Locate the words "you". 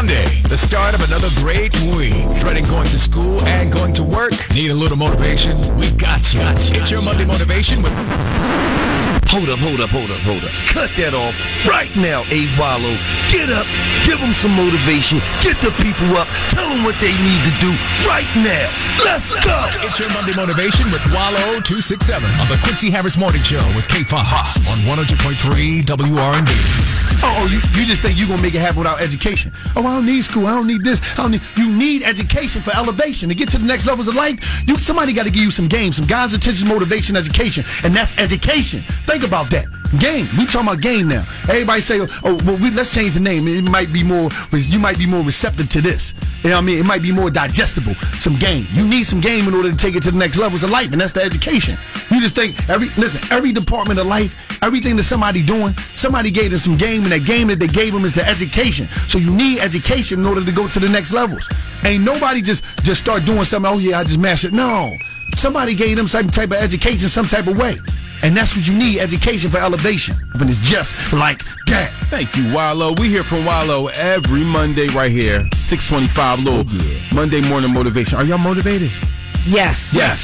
6.32-6.40, 6.70-6.80, 27.50-27.80, 27.80-27.86, 31.56-31.70, 34.66-34.78, 35.42-35.50, 44.52-44.78, 46.44-46.50, 48.72-48.86, 52.20-52.26, 59.16-59.30, 68.68-68.74, 72.36-72.52